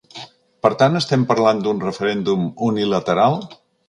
[0.65, 3.37] Per tant estem parlant d’un referèndum unilateral?